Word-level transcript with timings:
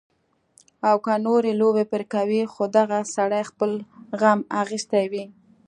او 0.87 0.95
کۀ 1.05 1.13
نورې 1.25 1.51
لوبې 1.61 1.83
پرې 1.91 2.05
کوي 2.13 2.41
خو 2.53 2.63
دغه 2.77 2.99
سړے 3.15 3.41
خپل 3.49 3.71
غم 4.19 4.39
اخستے 4.61 5.03
وي 5.11 5.25